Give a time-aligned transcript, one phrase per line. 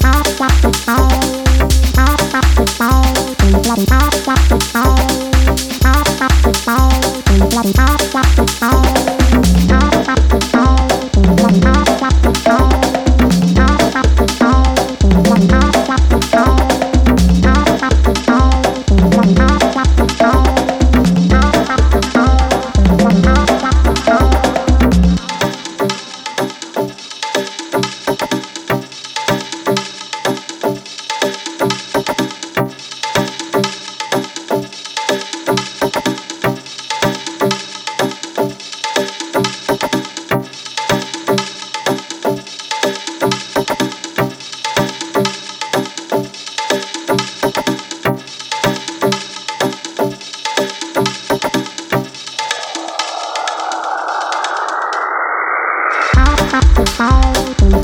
[0.00, 0.21] Oh.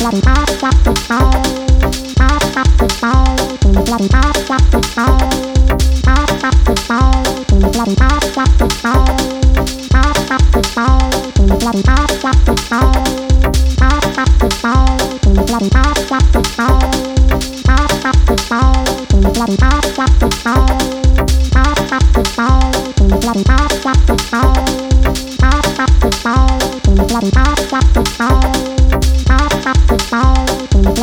[0.08, 0.36] Bye.